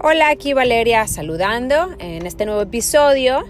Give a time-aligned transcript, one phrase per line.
[0.00, 3.44] Hola, aquí Valeria saludando en este nuevo episodio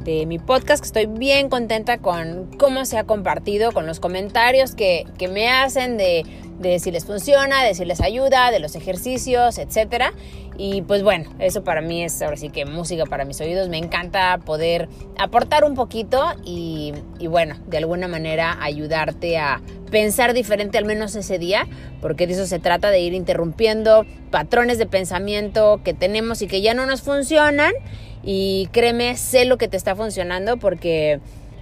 [0.00, 4.74] de mi podcast que estoy bien contenta con cómo se ha compartido, con los comentarios
[4.74, 6.24] que, que me hacen de
[6.62, 10.14] de si les funciona, de si les ayuda, de los ejercicios, etc.
[10.56, 13.68] Y pues bueno, eso para mí es ahora sí que música para mis oídos.
[13.68, 14.88] Me encanta poder
[15.18, 19.60] aportar un poquito y, y bueno, de alguna manera ayudarte a
[19.92, 21.68] pensar diferente al menos ese día,
[22.00, 26.62] porque de eso se trata, de ir interrumpiendo patrones de pensamiento que tenemos y que
[26.62, 27.72] ya no nos funcionan.
[28.24, 31.20] Y créeme, sé lo que te está funcionando porque,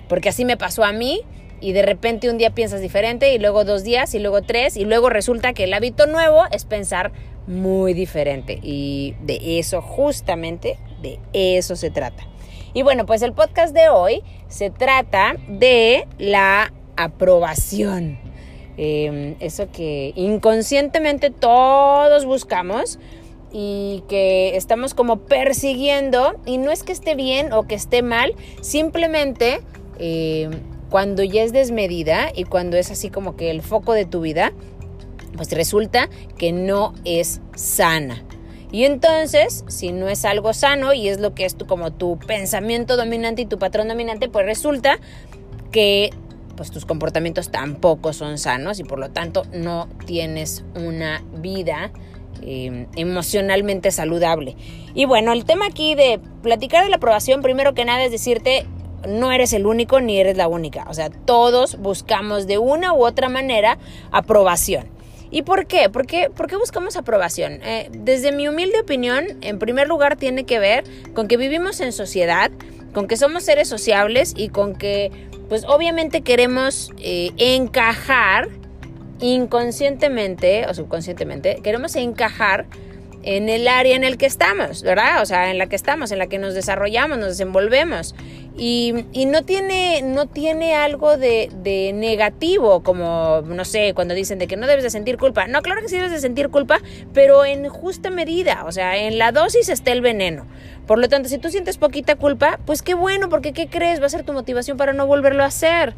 [0.08, 1.22] porque así me pasó a mí
[1.60, 4.84] y de repente un día piensas diferente y luego dos días y luego tres y
[4.84, 7.12] luego resulta que el hábito nuevo es pensar
[7.46, 12.26] muy diferente y de eso justamente, de eso se trata.
[12.74, 18.18] Y bueno, pues el podcast de hoy se trata de la aprobación.
[18.76, 22.98] Em, eso que inconscientemente todos buscamos
[23.52, 28.34] y que estamos como persiguiendo y no es que esté bien o que esté mal,
[28.62, 29.60] simplemente
[29.98, 30.50] em,
[30.88, 34.52] cuando ya es desmedida y cuando es así como que el foco de tu vida,
[35.36, 38.24] pues resulta que no es sana.
[38.72, 42.96] Y entonces, si no es algo sano y es lo que es como tu pensamiento
[42.96, 44.98] dominante y tu patrón dominante, pues resulta
[45.72, 46.10] que
[46.60, 51.90] pues tus comportamientos tampoco son sanos y por lo tanto no tienes una vida
[52.42, 54.56] em, emocionalmente saludable.
[54.92, 58.66] Y bueno, el tema aquí de platicar de la aprobación, primero que nada es decirte,
[59.08, 60.84] no eres el único ni eres la única.
[60.90, 63.78] O sea, todos buscamos de una u otra manera
[64.12, 64.86] aprobación.
[65.30, 65.88] ¿Y por qué?
[65.88, 67.60] ¿Por qué, buscamos aprobación?
[67.62, 71.92] Eh, desde mi humilde opinión, en primer lugar tiene que ver con que vivimos en
[71.92, 72.50] sociedad,
[72.92, 75.10] con que somos seres sociables y con que,
[75.48, 78.48] pues obviamente queremos eh, encajar
[79.20, 82.66] inconscientemente o subconscientemente, queremos encajar
[83.22, 85.22] en el área en el que estamos, ¿verdad?
[85.22, 88.14] O sea, en la que estamos, en la que nos desarrollamos, nos desenvolvemos.
[88.56, 88.92] Y,
[89.26, 94.56] no, tiene, no tiene algo de, de, negativo, como, no sé, cuando dicen de que
[94.56, 95.46] no debes de sentir culpa.
[95.46, 96.80] No, claro que sí debes de sentir culpa,
[97.14, 100.46] pero en justa medida, o sea, en la dosis está el veneno.
[100.86, 104.02] Por lo tanto, si tú sientes poquita culpa, pues qué bueno, porque ¿qué crees?
[104.02, 105.94] Va a ser tu motivación para no volverlo a hacer.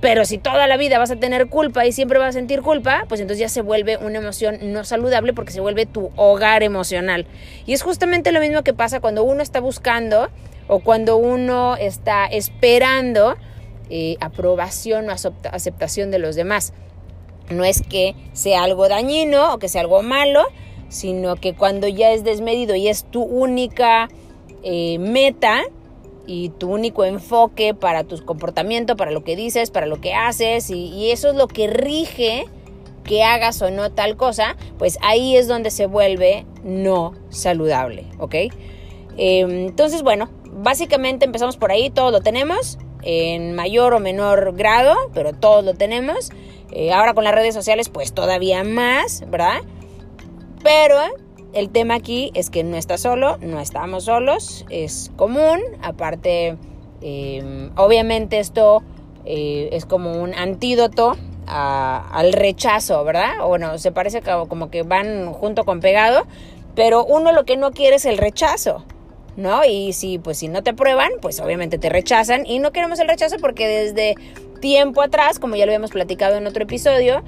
[0.00, 3.04] Pero si toda la vida vas a tener culpa y siempre vas a sentir culpa,
[3.08, 7.26] pues entonces ya se vuelve una emoción no saludable porque se vuelve tu hogar emocional.
[7.64, 10.28] Y es justamente lo mismo que pasa cuando uno está buscando
[10.68, 13.36] o cuando uno está esperando
[13.90, 16.72] eh, aprobación o aceptación de los demás.
[17.50, 20.44] No es que sea algo dañino o que sea algo malo,
[20.88, 24.08] sino que cuando ya es desmedido y es tu única
[24.62, 25.62] eh, meta,
[26.26, 30.70] y tu único enfoque para tu comportamiento, para lo que dices, para lo que haces,
[30.70, 32.46] y, eso es lo que rige
[33.04, 38.34] que hagas o no tal cosa, pues ahí es donde se vuelve no saludable, ¿ok?
[39.16, 44.96] Em, entonces, bueno, básicamente empezamos por ahí, todos lo tenemos, en mayor o menor grado,
[45.12, 46.30] pero todos lo tenemos.
[46.72, 49.60] Eh, ahora con las redes sociales, pues todavía más, ¿verdad?
[50.62, 50.96] Pero
[51.54, 56.56] el tema aquí es que no está solo, no estamos solos, es común, aparte,
[57.00, 58.82] em, obviamente esto
[59.24, 61.16] eh, es como un antídoto
[61.46, 63.32] al rechazo, ¿verdad?
[63.42, 66.26] O bueno, se parece como que van junto con pegado,
[66.74, 68.84] pero uno lo que no quiere es el rechazo,
[69.36, 69.62] ¿no?
[69.64, 73.08] Y si, pues si no te prueban, pues obviamente te rechazan y no queremos el
[73.08, 74.14] rechazo porque desde
[74.60, 77.22] tiempo atrás, como ya lo habíamos platicado en otro episodio,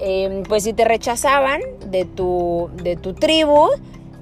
[0.00, 3.68] Em, pues si te rechazaban de tu, de tu tribu,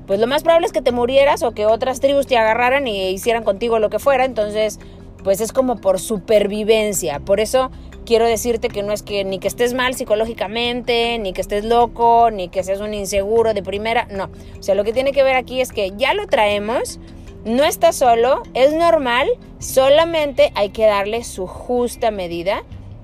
[0.07, 3.09] pues lo más probable es que te murieras o que otras tribus te agarraran y
[3.09, 4.25] hicieran contigo lo que fuera.
[4.25, 4.79] Entonces,
[5.25, 7.21] pues es como por supervivencia.
[7.21, 7.71] Por eso
[8.05, 12.31] quiero decirte que no es que ni que estés mal psicológicamente, ni que estés loco,
[12.31, 14.07] ni que seas un inseguro de primera.
[14.11, 14.31] No.
[14.59, 16.99] O sea, lo que tiene que ver aquí es que ya lo traemos.
[17.45, 19.29] No está solo, es normal,
[19.59, 22.63] solamente hay que darle su justa medida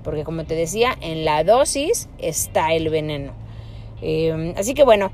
[0.09, 3.35] porque como te decía, en la dosis está el veneno.
[4.01, 5.11] Eh, así que bueno,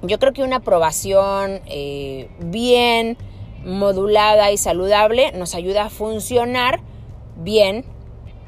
[0.00, 3.18] yo creo que una aprobación eh, bien
[3.66, 6.80] modulada y saludable nos ayuda a funcionar
[7.36, 7.84] bien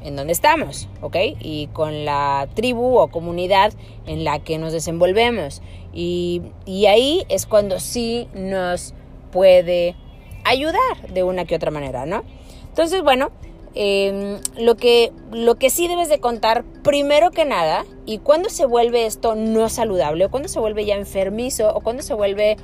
[0.01, 1.15] en donde estamos, ¿ok?
[1.39, 3.71] Y con la tribu o comunidad
[4.07, 5.61] en la que nos desenvolvemos.
[5.93, 8.95] Y, y ahí es cuando sí nos
[9.31, 9.95] puede
[10.43, 12.23] ayudar de una que otra manera, ¿no?
[12.67, 13.29] Entonces, bueno,
[13.79, 18.65] Em, lo, que, lo que sí debes de contar, primero que nada, y cuando se
[18.65, 22.57] vuelve esto no saludable, o cuando se vuelve ya enfermizo, o cuando se vuelve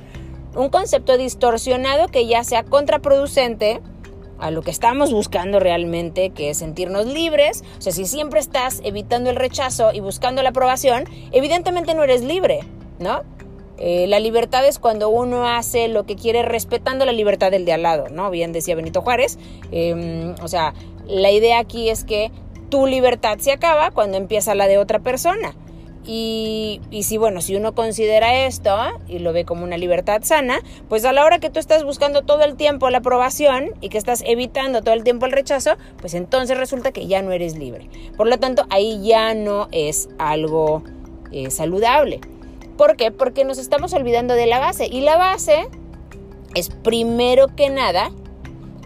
[0.56, 3.80] un concepto distorsionado que ya sea contraproducente
[4.40, 7.62] a lo que estamos buscando realmente, que es sentirnos libres.
[7.78, 12.24] O sea, si siempre estás evitando el rechazo y buscando la aprobación, evidentemente no eres
[12.24, 12.58] libre,
[12.98, 13.22] ¿no?
[13.76, 17.72] Eh, la libertad es cuando uno hace lo que quiere respetando la libertad del de
[17.72, 18.30] al lado, ¿no?
[18.30, 19.38] Bien decía Benito Juárez.
[19.72, 20.74] Em, o sea,
[21.06, 22.30] la idea aquí es que
[22.70, 25.54] tu libertad se acaba cuando empieza la de otra persona.
[26.06, 28.76] Y, y, si, bueno, si uno considera esto
[29.08, 32.22] y lo ve como una libertad sana, pues a la hora que tú estás buscando
[32.22, 36.12] todo el tiempo la aprobación y que estás evitando todo el tiempo el rechazo, pues
[36.12, 37.88] entonces resulta que ya no eres libre.
[38.18, 40.82] Por lo tanto, ahí ya no es algo
[41.32, 42.20] eh, saludable.
[42.76, 43.10] ¿Por qué?
[43.10, 44.86] Porque nos estamos olvidando de la base.
[44.86, 45.68] Y la base
[46.54, 48.10] es primero que nada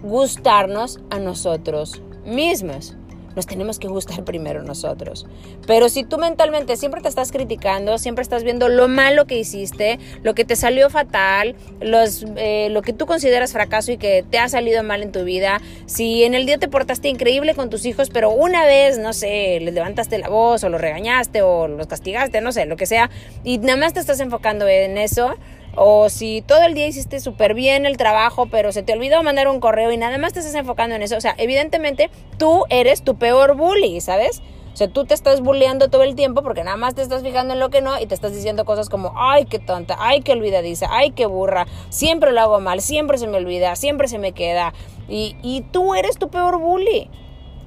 [0.02, 2.96] gustarnos a nosotros mismos
[3.38, 5.26] nos tenemos que gustar primero nosotros.
[5.66, 10.00] Pero si tú mentalmente siempre te estás criticando, siempre estás viendo lo malo que hiciste,
[10.24, 14.38] lo que te salió fatal, los, eh, lo que tú consideras fracaso y que te
[14.38, 17.86] ha salido mal en tu vida, si en el día te portaste increíble con tus
[17.86, 21.86] hijos, pero una vez, no sé, les levantaste la voz o los regañaste o los
[21.86, 23.08] castigaste, no sé, lo que sea,
[23.44, 25.36] y nada más te estás enfocando en eso,
[25.78, 29.48] o si todo el día hiciste súper bien el trabajo, pero se te olvidó mandar
[29.48, 31.16] un correo y nada más te estás enfocando en eso.
[31.16, 34.42] O sea, evidentemente tú eres tu peor bully, ¿sabes?
[34.72, 37.54] O sea, tú te estás bulleando todo el tiempo porque nada más te estás fijando
[37.54, 40.32] en lo que no y te estás diciendo cosas como, ay, qué tonta, ay, qué
[40.32, 44.32] olvidadiza, ay, qué burra, siempre lo hago mal, siempre se me olvida, siempre se me
[44.32, 44.74] queda.
[45.08, 47.10] Y, y tú eres tu peor bully.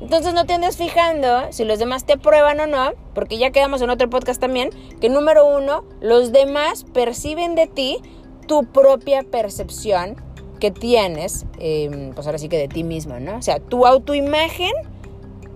[0.02, 3.82] Entonces no te andes fijando si los demás te aprueban o no, porque ya quedamos
[3.82, 8.00] en otro podcast también, que número uno, los demás perciben de ti
[8.48, 10.16] tu propia percepción
[10.60, 13.38] que tienes, em, pues ahora sí que de ti mismo, ¿no?
[13.38, 14.72] O sea, tu autoimagen,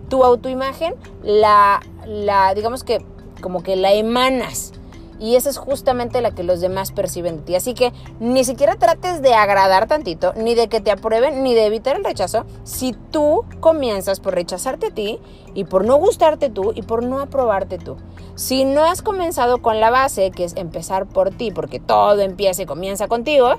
[0.10, 3.04] tu autoimagen, la, la, digamos que
[3.42, 4.74] como que la emanas
[5.20, 7.56] y esa es justamente la que los demás perciben de ti.
[7.56, 11.66] Así que ni siquiera trates de agradar tantito, ni de que te aprueben, ni de
[11.66, 15.20] evitar el rechazo, si tú comienzas por rechazarte a ti
[15.54, 17.98] y por no gustarte tú y por no aprobarte tú.
[18.36, 22.64] Si no has comenzado con la base, que es empezar por ti, porque todo empieza
[22.64, 23.56] y comienza contigo,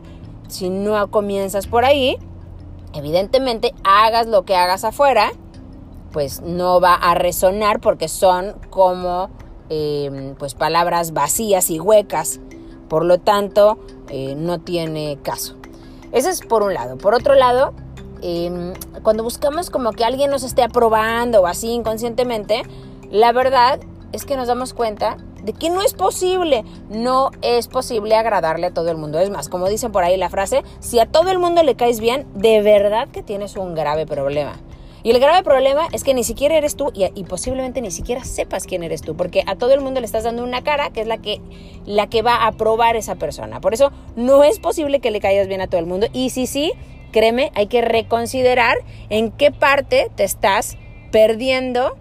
[0.48, 2.18] si no comienzas por ahí,
[2.92, 5.32] evidentemente hagas lo que hagas afuera,
[6.12, 9.30] pues no va a resonar porque son como
[9.68, 12.40] Em, pues palabras vacías y huecas.
[12.88, 13.78] Por lo tanto,
[14.08, 15.56] eh, no tiene caso.
[16.12, 16.96] Eso es por un lado.
[16.98, 17.72] Por otro lado,
[18.22, 22.62] em, cuando buscamos como que alguien nos esté aprobando o así inconscientemente,
[23.10, 23.80] la verdad
[24.12, 28.74] es que nos damos cuenta de que no es posible, no es posible agradarle a
[28.74, 29.18] todo el mundo.
[29.18, 32.00] Es más, como dicen por ahí la frase, si a todo el mundo le caes
[32.00, 34.54] bien, de verdad que tienes un grave problema.
[35.06, 38.66] Y el grave problema es que ni siquiera eres tú y, posiblemente ni siquiera sepas
[38.66, 41.06] quién eres tú, porque a todo el mundo le estás dando una cara que es
[41.06, 41.40] la que,
[41.84, 43.60] la que va a probar esa persona.
[43.60, 46.08] Por eso no es posible que le caigas bien a todo el mundo.
[46.12, 46.72] Y si sí,
[47.12, 50.76] créeme, hay que reconsiderar en qué parte te estás
[51.12, 51.96] perdiendo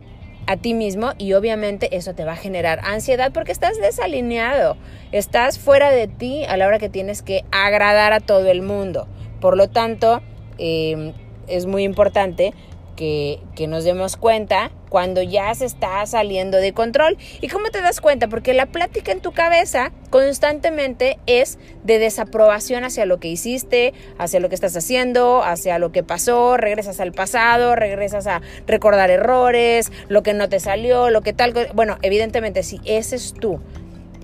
[0.48, 4.78] a ti mismo y obviamente eso te va a generar ansiedad porque estás desalineado,
[5.12, 9.08] estás fuera de ti a la hora que tienes que agradar a todo el mundo.
[9.42, 10.24] Por lo tanto,
[10.58, 11.14] eh,
[11.48, 12.56] es muy importante
[12.96, 17.18] que, nos demos cuenta cuando ya se está saliendo de control.
[17.42, 18.28] ¿Y cómo te das cuenta?
[18.28, 24.40] Porque la plática en tu cabeza constantemente es de desaprobación hacia lo que hiciste, hacia
[24.40, 29.92] lo que estás haciendo, hacia lo que pasó, regresas al pasado, regresas a recordar errores,
[30.08, 31.54] lo que no te salió, lo que tal.
[31.74, 33.60] Bueno, evidentemente si ese es tú,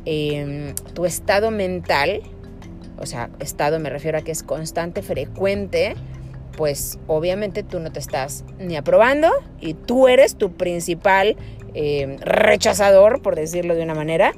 [0.05, 2.21] em, tu estado mental,
[2.97, 5.95] o sea, estado me refiero a que es constante, frecuente,
[6.55, 9.29] pues obviamente tú no te estás ni aprobando
[9.59, 11.37] y tú eres tu principal
[11.73, 14.33] eh, rechazador, por decirlo de una manera.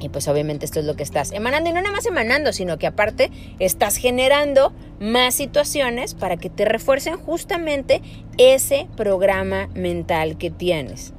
[0.00, 2.78] Y pues obviamente esto es lo que estás emanando y no nada más emanando, sino
[2.78, 8.02] que aparte estás generando más situaciones para que te refuercen justamente
[8.36, 11.14] ese programa mental que tienes.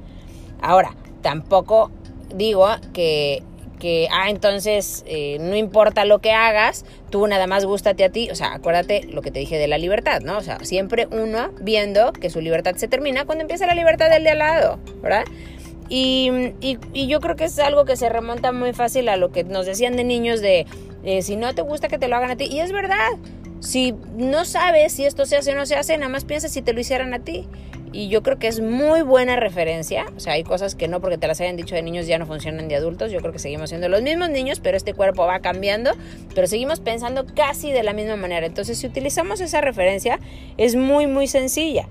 [0.60, 1.90] Ahora, tampoco
[2.34, 3.42] digo que
[3.78, 8.30] que, ah, entonces eh, no importa lo que hagas, tú nada más gústate a ti,
[8.30, 10.38] o sea, acuérdate lo que te dije de la libertad, ¿no?
[10.38, 14.24] O sea, siempre uno viendo que su libertad se termina cuando empieza la libertad del
[14.24, 15.24] de al lado, ¿verdad?
[15.88, 19.44] Y, y, yo creo que es algo que se remonta muy fácil a lo que
[19.44, 20.66] nos decían de niños de
[21.02, 22.44] eh, si no te gusta que te lo hagan a ti.
[22.44, 23.08] Y es verdad,
[23.60, 26.62] si no sabes si esto se hace o no se hace, nada más piensa si
[26.62, 27.48] te lo hicieran a ti
[27.92, 30.06] y yo creo que es muy buena referencia.
[30.16, 32.26] O sea, hay cosas que no porque te las hayan dicho de niños ya no
[32.26, 33.10] funcionan de adultos.
[33.10, 35.92] Yo creo que seguimos siendo los mismos niños, pero este cuerpo va cambiando,
[36.34, 38.46] pero seguimos pensando casi de la misma manera.
[38.46, 40.18] Entonces, si utilizamos esa referencia,
[40.56, 41.88] es muy, muy sencilla.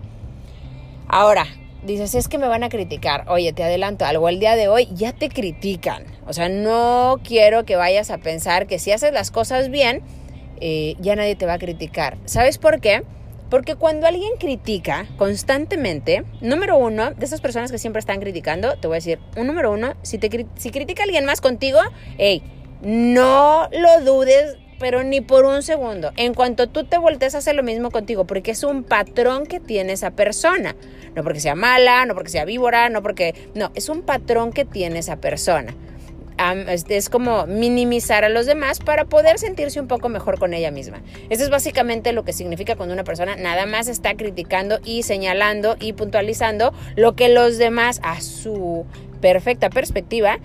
[1.07, 1.47] Ahora,
[1.83, 3.25] dices, es que me van a criticar.
[3.29, 6.03] Oye, te adelanto algo, el día de hoy ya te critican.
[6.27, 10.03] O sea, no quiero que vayas a pensar que si haces las cosas bien,
[10.61, 12.17] eh, ya nadie te va a criticar.
[12.25, 13.03] ¿Sabes por qué?
[13.49, 18.87] Porque cuando alguien critica constantemente, número uno, de esas personas que siempre están criticando, te
[18.87, 21.79] voy a decir, un número uno, si, te, si critica alguien más contigo,
[22.17, 22.43] hey,
[22.81, 26.11] no lo dudes, pero ni por un segundo.
[26.17, 29.93] En cuanto tú te voltees, hace lo mismo contigo, porque es un patrón que tiene
[29.93, 30.75] esa persona.
[31.15, 33.33] No porque sea mala, no porque sea víbora, no porque...
[33.55, 35.73] No, es un patrón que tiene esa persona.
[36.89, 41.01] Es como minimizar a los demás para poder sentirse un poco mejor con ella misma.
[41.29, 45.75] Eso es básicamente lo que significa cuando una persona nada más está criticando y señalando
[45.79, 48.85] y puntualizando lo que los demás a su
[49.19, 50.37] perfecta perspectiva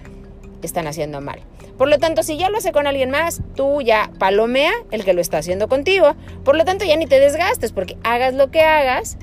[0.62, 1.40] están haciendo mal.
[1.76, 5.14] Por lo tanto, si ya lo hace con alguien más, tú ya palomea el que
[5.14, 6.14] lo está haciendo contigo.
[6.44, 9.16] Por lo tanto, ya ni te desgastes, porque hagas lo que hagas,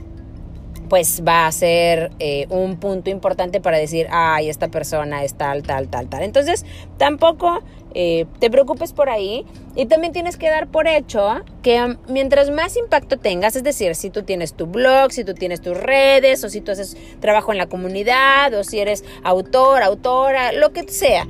[0.90, 5.64] pues va a ser eh, un punto importante para decir, ay, esta persona es tal,
[5.64, 6.24] tal, tal, tal.
[6.24, 6.66] Entonces,
[6.98, 7.62] tampoco
[7.94, 12.76] eh, te preocupes por ahí y también tienes que dar por hecho que mientras más
[12.76, 16.50] impacto tengas, es decir, si tú tienes tu blog, si tú tienes tus redes o
[16.50, 21.28] si tú haces trabajo en la comunidad o si eres autor, autora, lo que sea,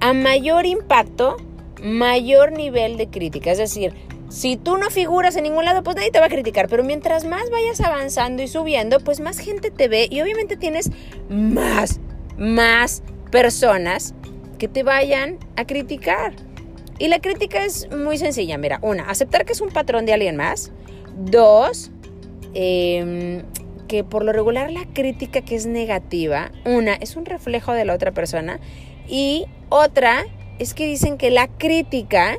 [0.00, 1.36] a mayor impacto,
[1.82, 3.52] mayor nivel de crítica.
[3.52, 3.94] Es decir,
[4.32, 6.66] si tú no figuras en ningún lado, pues nadie te va a criticar.
[6.66, 10.90] Pero mientras más vayas avanzando y subiendo, pues más gente te ve y obviamente tienes
[11.28, 12.00] más,
[12.38, 14.14] más personas
[14.58, 16.32] que te vayan a criticar.
[16.98, 18.56] Y la crítica es muy sencilla.
[18.56, 20.72] Mira, una, aceptar que es un patrón de alguien más.
[21.14, 21.90] Dos,
[22.54, 23.42] em,
[23.86, 27.92] que por lo regular la crítica que es negativa, una, es un reflejo de la
[27.92, 28.60] otra persona.
[29.06, 30.24] Y otra
[30.58, 32.38] es que dicen que la crítica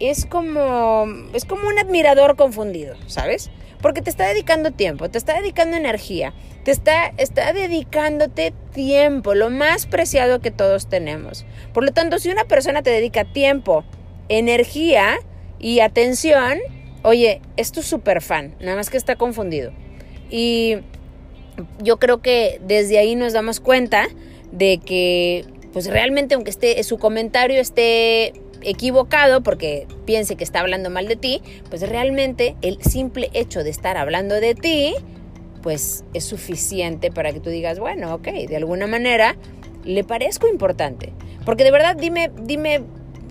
[0.00, 3.50] es como, es como un admirador confundido, ¿sabes?
[3.80, 9.50] Porque te está dedicando tiempo, te está dedicando energía, te está, está dedicándote tiempo, lo
[9.50, 11.44] más preciado que todos tenemos.
[11.72, 13.84] Por lo tanto, si una persona te dedica tiempo,
[14.28, 15.18] energía
[15.58, 16.58] y atención,
[17.02, 19.72] oye, es tu super fan, nada más que está confundido.
[20.30, 20.78] Y
[21.80, 24.08] yo creo que desde ahí nos damos cuenta
[24.52, 30.90] de que pues realmente aunque esté su comentario esté equivocado porque piense que está hablando
[30.90, 34.94] mal de ti, pues realmente el simple hecho de estar hablando de ti,
[35.62, 39.36] pues es suficiente para que tú digas, bueno, ok, de alguna manera
[39.84, 41.12] le parezco importante.
[41.44, 42.82] Porque de verdad, dime, dime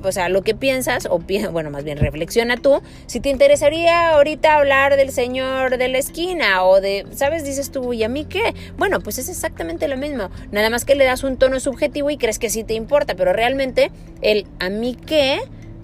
[0.04, 1.20] o sea, lo que piensas, o
[1.52, 6.64] bueno, más bien reflexiona tú, si te interesaría ahorita hablar del señor de la esquina
[6.64, 7.44] o de, ¿sabes?
[7.44, 8.54] Dices tú, ¿y a mí qué?
[8.78, 12.18] Bueno, pues es exactamente lo mismo, nada más que le das un tono subjetivo y
[12.18, 15.40] crees que sí te importa, pero realmente el a mí qué,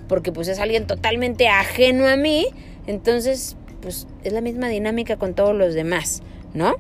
[0.08, 2.48] porque pues es alguien totalmente ajeno a mí,
[2.88, 6.22] entonces pues es la misma dinámica con todos los demás,
[6.54, 6.76] ¿no?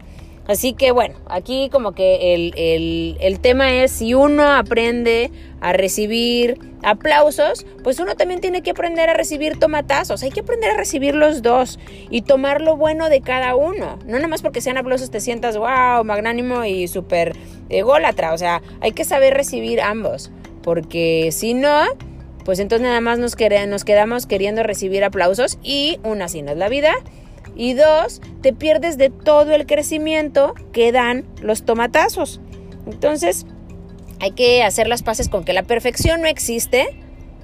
[0.47, 5.31] Así que bueno, aquí como que el, tema es si uno aprende
[5.61, 10.21] a recibir aplausos, pues uno también tiene que aprender a recibir tomatazos.
[10.21, 13.99] Hay que aprender a recibir los dos y tomar lo bueno de cada uno.
[14.05, 17.35] No nada más porque sean aplausos te sientas wow, magnánimo y súper
[17.69, 18.33] ególatra.
[18.33, 20.31] O sea, hay que saber recibir ambos.
[20.61, 21.83] Porque si no,
[22.43, 23.35] pues entonces nada más nos,
[23.67, 26.93] nos quedamos queriendo recibir aplausos y una así no es la vida
[27.55, 32.41] y dos, te pierdes de todo el crecimiento que dan los tomatazos.
[32.85, 33.45] Entonces,
[34.19, 36.87] hay que hacer las paces con que la perfección no existe.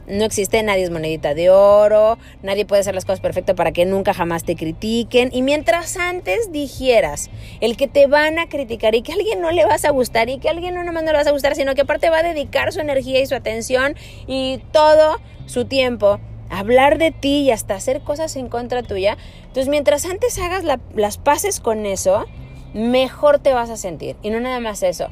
[0.07, 3.85] No existe, nadie es monedita de oro, nadie puede hacer las cosas perfectas para que
[3.85, 5.29] nunca jamás te critiquen.
[5.31, 7.29] Y mientras antes dijeras
[7.61, 10.29] el que te van a criticar y que a alguien no le vas a gustar
[10.29, 12.19] y que a alguien no nomás no le vas a gustar, sino que aparte va
[12.19, 17.51] a dedicar su energía y su atención y todo su tiempo hablar de ti y
[17.51, 19.17] hasta hacer cosas en contra tuya.
[19.41, 22.25] Entonces, mientras antes hagas las paces con eso,
[22.73, 24.15] mejor te vas a sentir.
[24.21, 25.07] Y no nada más eso,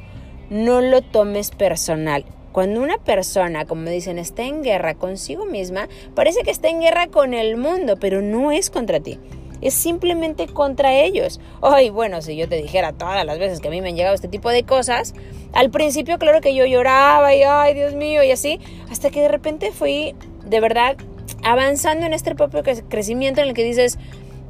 [0.49, 2.25] no lo tomes personal.
[2.51, 7.07] Cuando una persona, como dicen, está en guerra consigo misma, parece que está en guerra
[7.07, 9.19] con el mundo, pero no es contra ti.
[9.61, 11.39] Es simplemente contra ellos.
[11.61, 14.15] Ay, bueno, si yo te dijera todas las veces que a mí me han llegado
[14.15, 15.13] este tipo de cosas,
[15.53, 19.27] al principio claro que yo lloraba y ay, Dios mío, y así, hasta que de
[19.27, 20.15] repente fui
[20.45, 20.97] de verdad
[21.47, 23.97] avanzando en este propio crecimiento en el que dices,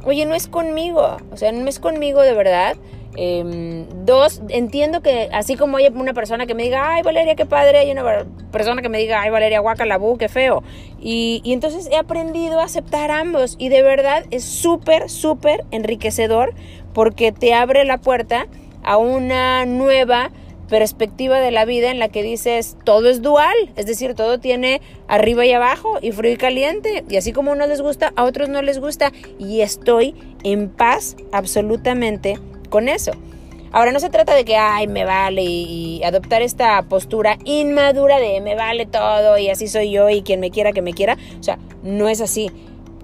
[0.04, 2.76] oye, no es conmigo, o sea, no es conmigo de verdad.
[3.20, 7.46] Em, dos, entiendo que así como hay una persona que me diga, ay Valeria, qué
[7.46, 10.64] padre, hay una persona que me diga, ay Valeria, guacalabú, qué feo.
[11.00, 16.54] Y, y entonces he aprendido a aceptar ambos y de verdad es súper, súper enriquecedor
[16.94, 18.48] porque te abre la puerta
[18.84, 20.32] a una nueva
[20.68, 24.82] perspectiva de la vida en la que dices todo es dual, es decir, todo tiene
[25.08, 28.24] arriba y abajo y frío y caliente y así como a unos les gusta, a
[28.24, 32.38] otros no les gusta y estoy en paz absolutamente
[32.70, 33.12] con eso.
[33.72, 38.40] Ahora no se trata de que, ay, me vale y, adoptar esta postura inmadura de
[38.42, 41.18] me vale todo y así soy yo y quien me quiera que me quiera.
[41.40, 42.50] O sea, no es así.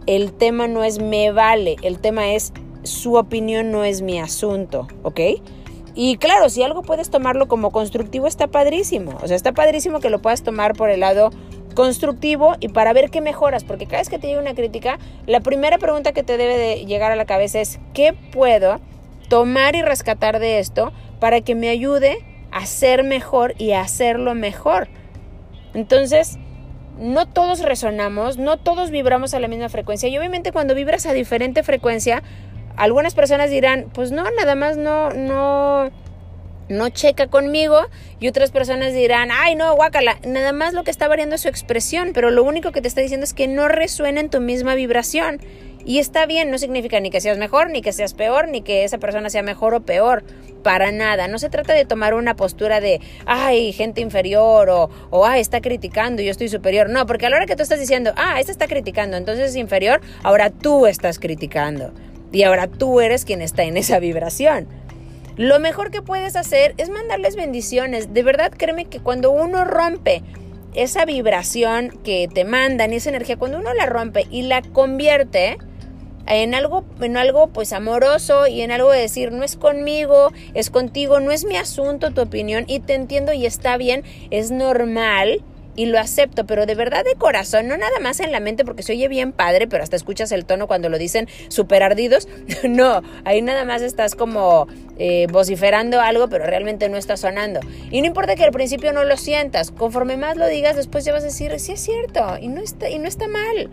[0.06, 2.54] El tema no es me vale, el tema es
[2.84, 5.20] su opinión no es mi asunto, ¿ok?
[5.96, 9.18] Y claro, si algo puedes tomarlo como constructivo, está padrísimo.
[9.22, 11.30] O sea, está padrísimo que lo puedas tomar por el lado
[11.76, 15.40] constructivo y para ver qué mejoras, porque cada vez que te llega una crítica, la
[15.42, 18.80] primera pregunta que te debe de llegar a la cabeza es, ¿qué puedo
[19.30, 22.18] tomar y rescatar de esto para que me ayude
[22.52, 24.88] a ser mejor y a hacerlo mejor?
[25.74, 26.38] Entonces,
[26.98, 31.14] no todos resonamos, no todos vibramos a la misma frecuencia y obviamente cuando vibras a
[31.14, 32.22] diferente frecuencia,
[32.76, 35.92] algunas personas dirán, pues no, nada más no, no,
[36.70, 37.80] no checa conmigo
[38.20, 41.50] y otras personas dirán, ay no, guácala, nada más lo que está variando es su
[41.50, 44.76] expresión, pero lo único que te está diciendo es que no resuena en tu misma
[44.76, 45.40] vibración.
[45.86, 48.86] Y está bien, no significa ni que seas mejor, ni que seas peor, ni que
[48.86, 50.24] esa persona sea mejor o peor.
[50.64, 51.28] Para nada.
[51.28, 55.60] No se trata de tomar una postura de, ay, gente inferior o, o ay, está
[55.60, 56.90] criticando y yo estoy superior.
[56.90, 59.56] No, porque a la hora que tú estás diciendo, ah, esta está criticando, entonces es
[59.58, 61.92] inferior, ahora tú estás criticando.
[62.34, 64.68] Y ahora tú eres quien está en esa vibración.
[65.38, 68.14] Lo mejor que puedes hacer es mandarles bendiciones.
[68.14, 70.22] De verdad, créeme que cuando uno rompe
[70.74, 75.58] esa vibración que te mandan, esa energía, cuando uno la rompe y la convierte,
[76.26, 80.70] en algo, en algo pues amoroso y en algo de decir, no es conmigo, es
[80.70, 85.44] contigo, no es mi asunto tu opinión y te entiendo y está bien, es normal
[85.76, 88.84] y lo acepto, pero de verdad de corazón, no nada más en la mente porque
[88.84, 92.28] se oye bien padre, pero hasta escuchas el tono cuando lo dicen súper ardidos.
[92.64, 97.60] no, ahí nada más estás como eh, vociferando algo, pero realmente no está sonando.
[97.92, 101.14] Y no importa que al principio no lo sientas, conforme más lo digas, después ya
[101.14, 103.70] vas a decir, sí es cierto, y no está, y no está mal.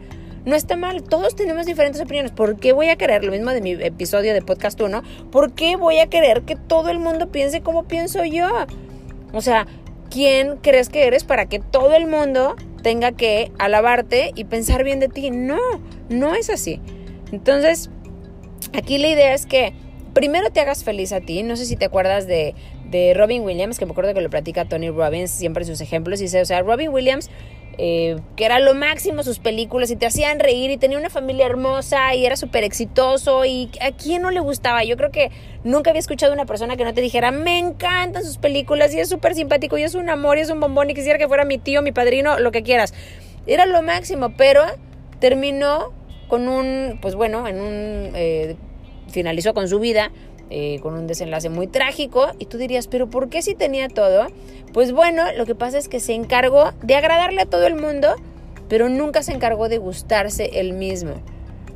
[0.46, 2.32] No está mal, todos tenemos diferentes opiniones.
[2.32, 5.76] ¿Por qué voy a querer, lo mismo de mi episodio de Podcast 1, ¿por qué
[5.76, 8.48] voy a querer que todo el mundo piense como pienso yo?
[9.32, 9.66] O sea,
[10.10, 15.00] ¿quién crees que eres para que todo el mundo tenga que alabarte y pensar bien
[15.00, 15.30] de ti?
[15.30, 15.58] No,
[16.08, 16.80] no es así.
[17.32, 17.90] Entonces,
[18.74, 19.72] aquí la idea es que
[20.12, 21.42] primero te hagas feliz a ti.
[21.42, 22.54] No sé si te acuerdas de,
[22.90, 26.20] de Robin Williams, que me acuerdo que lo platica Tony Robbins siempre en sus ejemplos.
[26.20, 27.30] Y dice, o sea, Robin Williams
[27.82, 31.46] eh, que era lo máximo sus películas y te hacían reír y tenía una familia
[31.46, 34.84] hermosa y era súper exitoso y a quién no le gustaba.
[34.84, 35.30] Yo creo que
[35.64, 39.00] nunca había escuchado a una persona que no te dijera, me encantan sus películas y
[39.00, 41.46] es súper simpático y es un amor y es un bombón y quisiera que fuera
[41.46, 42.92] mi tío, mi padrino, lo que quieras.
[43.46, 44.62] Era lo máximo, pero
[45.18, 45.94] terminó
[46.28, 48.56] con un, pues bueno, en un, eh,
[49.08, 50.12] finalizó con su vida
[50.50, 54.26] eh, con un desenlace muy trágico y tú dirías, pero ¿por qué si tenía todo?
[54.72, 58.16] Pues bueno, lo que pasa es que se encargó de agradarle a todo el mundo,
[58.68, 61.14] pero nunca se encargó de gustarse él mismo.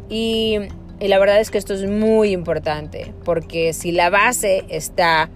[0.08, 0.58] Y,
[1.00, 5.28] la verdad es que esto es muy importante, porque si la base está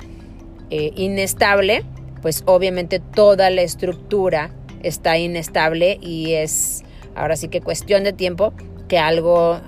[0.70, 1.85] eh, inestable,
[2.22, 4.51] pues obviamente toda la estructura
[4.83, 8.53] está inestable y es ahora sí que cuestión de tiempo
[8.88, 9.61] que algo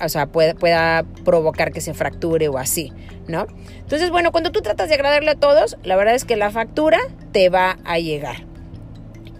[0.00, 2.92] o sea, pueda, pueda provocar que se fracture o así,
[3.28, 3.46] ¿no?
[3.78, 6.98] Entonces, bueno, cuando tú tratas de agradarle a todos, la verdad es que la factura
[7.32, 8.44] te va a llegar.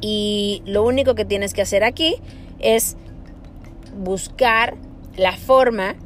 [0.00, 2.16] Y lo único que tienes que hacer aquí
[2.58, 2.96] es
[3.96, 4.76] buscar
[5.16, 5.96] la forma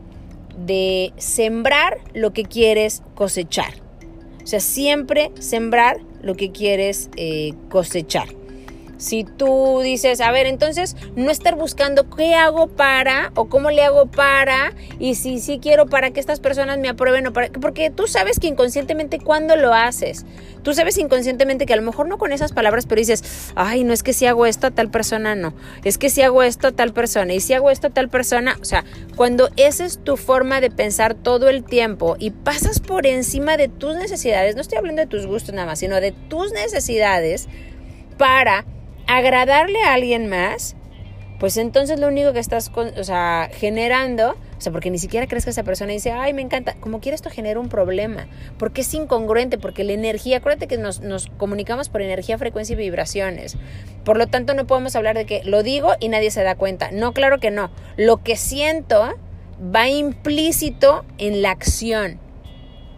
[0.57, 3.75] de sembrar lo que quieres cosechar.
[4.43, 8.29] O sea, siempre sembrar lo que quieres eh, cosechar.
[8.99, 13.83] Si tú dices, a ver, entonces no estar buscando qué hago para o cómo le
[13.83, 17.91] hago para y si sí quiero para que estas personas me aprueben o para porque
[17.91, 20.25] tú sabes que inconscientemente cuando lo haces,
[20.63, 23.93] tú sabes inconscientemente que a lo mejor no con esas palabras, pero dices, ay, no
[23.93, 25.55] es que si hago esto a tal persona, no,
[25.85, 28.57] es que si hago esto a tal persona y si hago esto a tal persona,
[28.61, 33.07] o sea, cuando esa es tu forma de pensar todo el tiempo y pasas por
[33.07, 36.53] encima de tus necesidades, no estoy hablando de tus gustos nada más, sino de tus
[36.53, 37.49] necesidades
[38.19, 38.65] para
[39.07, 40.77] agradarle a alguien más,
[41.39, 45.45] pues entonces lo único que estás o sea, generando, o sea, porque ni siquiera crees
[45.45, 48.27] que esa persona dice, ay, me encanta, como quiere esto genera un problema,
[48.59, 52.77] porque es incongruente, porque la energía, acuérdate que nos, nos comunicamos por energía, frecuencia y
[52.77, 53.57] vibraciones,
[54.05, 56.91] por lo tanto no podemos hablar de que lo digo y nadie se da cuenta,
[56.91, 59.15] no, claro que no, lo que siento
[59.75, 62.19] va implícito en la acción.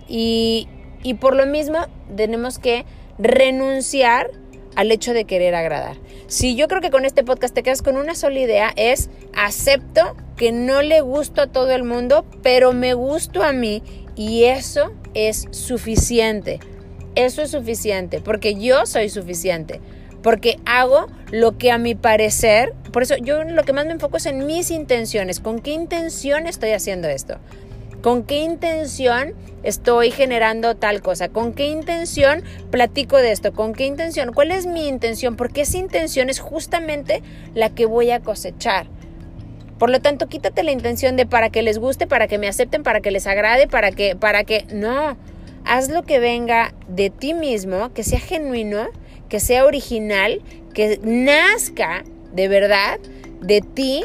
[0.08, 0.68] Y,
[1.02, 1.78] y por lo mismo
[2.16, 2.84] tenemos que
[3.18, 4.30] renunciar
[4.78, 5.96] al hecho de querer agradar.
[6.28, 10.16] Si yo creo que con este podcast te quedas con una sola idea es acepto
[10.36, 13.82] que no le gusto a todo el mundo, pero me gusto a mí
[14.14, 16.60] y eso es suficiente.
[17.16, 19.80] Eso es suficiente porque yo soy suficiente.
[20.22, 24.18] Porque hago lo que a mi parecer, por eso yo lo que más me enfoco
[24.18, 27.38] es en mis intenciones, con qué intención estoy haciendo esto.
[28.02, 29.34] ¿Con qué intención
[29.64, 31.28] estoy generando tal cosa?
[31.28, 33.52] ¿Con qué intención platico de esto?
[33.52, 34.32] ¿Con qué intención?
[34.32, 35.34] ¿Cuál es mi intención?
[35.34, 37.22] Porque esa intención es justamente
[37.54, 38.86] la que voy a cosechar.
[39.78, 42.84] Por lo tanto, quítate la intención de para que les guste, para que me acepten,
[42.84, 45.16] para que les agrade, para que, para que, no.
[45.64, 48.86] Haz lo que venga de ti mismo, que sea genuino,
[49.28, 50.40] que sea original,
[50.72, 52.98] que nazca de verdad,
[53.40, 54.04] de ti,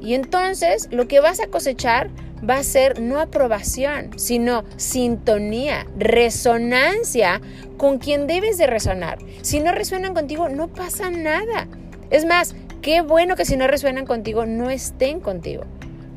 [0.00, 2.10] y entonces lo que vas a cosechar
[2.48, 7.40] va a ser no aprobación, sino sintonía, resonancia
[7.76, 9.18] con quien debes de resonar.
[9.42, 11.68] Si no resuenan contigo, no pasa nada.
[12.10, 15.64] Es más, qué bueno que si no resuenan contigo, no estén contigo.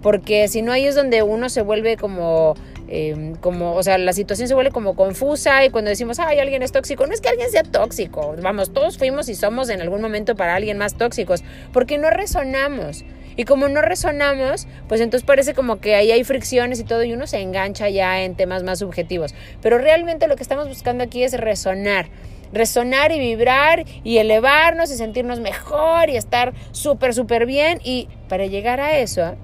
[0.02, 2.56] Porque si no, ahí es donde uno se vuelve como
[2.88, 6.62] Em, como, o sea, la situación se vuelve como confusa y cuando decimos, ay, alguien
[6.62, 10.02] es tóxico, no es que alguien sea tóxico, vamos, todos fuimos y somos en algún
[10.02, 13.04] momento para alguien más tóxicos, porque no resonamos.
[13.36, 17.14] Y como no resonamos, pues entonces parece como que ahí hay fricciones y todo y
[17.14, 19.36] uno se engancha ya en temas más subjetivos.
[19.62, 22.08] Pero realmente lo que estamos buscando aquí es resonar
[22.54, 27.80] resonar y vibrar y elevarnos y sentirnos mejor y estar súper, súper bien.
[27.84, 29.36] Y para llegar a eso,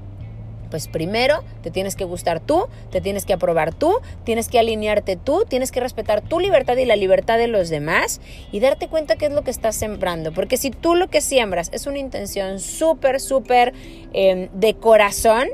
[0.72, 5.18] pues primero te tienes que gustar tú, te tienes que aprobar tú, tienes que alinearte
[5.18, 9.18] tú, tienes que respetar tu libertad y la libertad de los demás y darte cuenta
[9.18, 10.34] qué es lo que estás sembrando.
[10.34, 13.74] Porque si tú lo que siembras es una intención súper, súper
[14.14, 15.50] em, de corazón,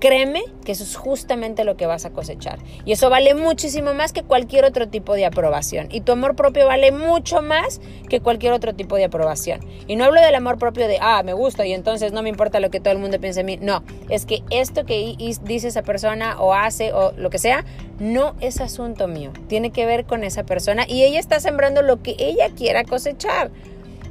[0.00, 2.58] Créeme que eso es justamente lo que vas a cosechar.
[2.86, 5.88] Y eso vale muchísimo más que cualquier otro tipo de aprobación.
[5.90, 9.60] Y tu amor propio vale mucho más que cualquier otro tipo de aprobación.
[9.86, 12.60] Y no hablo del amor propio de, ah, me gusta y entonces no me importa
[12.60, 13.58] lo que todo el mundo piense de mí.
[13.60, 17.66] No, es que esto que dice esa persona o hace o lo que sea,
[17.98, 19.32] no es asunto mío.
[19.48, 23.50] Tiene que ver con esa persona y ella está sembrando lo que ella quiera cosechar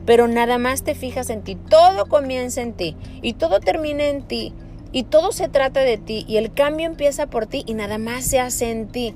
[0.06, 1.56] pero nada más te fijas en ti.
[1.56, 4.56] Todo comienza en ti y todo termina en ti.
[4.92, 8.26] Y todo se trata de ti y el cambio empieza por ti y nada más
[8.26, 9.14] se hace en ti.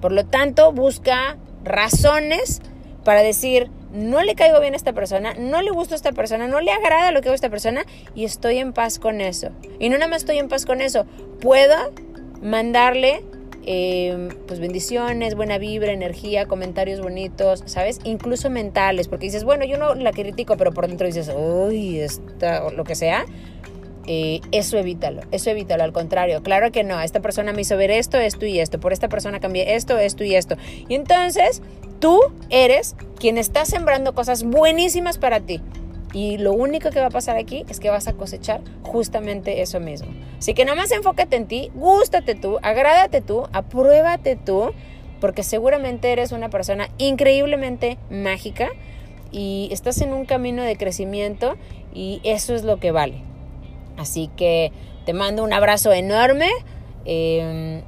[0.00, 2.60] Por lo tanto, busca razones
[3.04, 6.48] para decir, no le caigo bien a esta persona, no le gusta a esta persona,
[6.48, 9.50] no le agrada lo que hago a esta persona y estoy en paz con eso.
[9.78, 11.06] Y no nada más estoy en paz con eso,
[11.40, 11.76] puedo
[12.40, 13.22] mandarle
[13.64, 18.00] em, pues bendiciones, buena vibra, energía, comentarios bonitos, ¿sabes?
[18.04, 22.70] Incluso mentales, porque dices, bueno, yo no la critico, pero por dentro dices, uy, está,
[22.70, 23.26] lo que sea.
[24.06, 27.92] Eh, eso evítalo, eso evítalo, al contrario, claro que no, esta persona me hizo ver
[27.92, 30.56] esto, esto y esto, por esta persona cambié esto, esto y esto.
[30.88, 31.62] Y entonces
[32.00, 32.18] tú
[32.50, 35.60] eres quien está sembrando cosas buenísimas para ti.
[36.12, 39.80] Y lo único que va a pasar aquí es que vas a cosechar justamente eso
[39.80, 40.08] mismo.
[40.38, 44.72] Así que nomás enfócate en ti, gústate tú, agrádate tú, apruébate tú,
[45.20, 48.68] porque seguramente eres una persona increíblemente mágica
[49.30, 51.56] y estás en un camino de crecimiento
[51.94, 53.31] y eso es lo que vale.
[53.96, 54.72] Así que
[55.04, 56.50] te mando un abrazo enorme.
[57.04, 57.82] Em,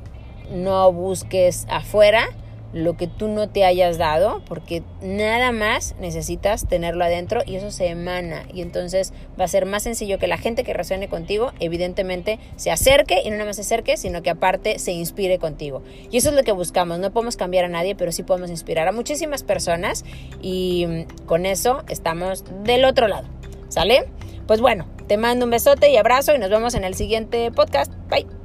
[0.51, 2.29] no busques afuera
[2.75, 7.71] lo que tú no te hayas dado, porque nada más necesitas tenerlo adentro y eso
[7.71, 8.47] se emana.
[8.53, 12.73] Y entonces va a ser más sencillo que la gente que resuene contigo, evidentemente, se
[12.73, 15.83] acerque y no nada más se acerque, sino que aparte se inspire contigo.
[16.11, 16.99] Y eso es lo que buscamos.
[16.99, 20.05] No podemos cambiar a nadie, pero sí podemos inspirar a muchísimas personas
[20.43, 23.29] y mm, con eso estamos del otro lado.
[23.69, 24.07] ¿Sale?
[24.47, 27.93] Pues bueno, te mando un besote y abrazo y nos vemos en el siguiente podcast.
[28.09, 28.44] Bye.